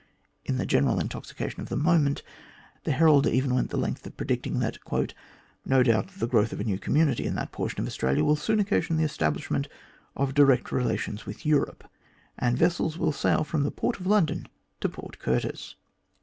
In 0.45 0.57
the 0.57 0.65
general 0.65 0.99
intoxication 0.99 1.61
of 1.61 1.69
the 1.69 1.77
moment, 1.77 2.23
the 2.85 2.91
Herald 2.91 3.27
even 3.27 3.53
went 3.53 3.69
the 3.69 3.77
length 3.77 4.03
of 4.07 4.17
predicting 4.17 4.57
that 4.57 4.79
"no 5.63 5.83
doubt 5.83 6.07
the 6.17 6.25
growth 6.27 6.51
of 6.51 6.59
a 6.59 6.63
new 6.63 6.79
community 6.79 7.23
in 7.27 7.35
that 7.35 7.51
portion 7.51 7.79
of 7.81 7.85
Australia 7.85 8.23
will 8.25 8.35
soon 8.35 8.59
occasion 8.59 8.97
the 8.97 9.03
establishment 9.03 9.67
of 10.15 10.33
direct 10.33 10.71
relations 10.71 11.27
with 11.27 11.45
Europe, 11.45 11.83
and 12.39 12.57
vessels 12.57 12.97
will 12.97 13.11
sail 13.13 13.43
from 13.43 13.61
the 13.61 13.69
port 13.69 13.99
of 13.99 14.07
London 14.07 14.47
to 14.79 14.89
Port 14.89 15.19
Curtis." 15.19 15.75